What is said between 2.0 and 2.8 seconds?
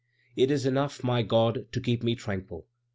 me tranquil.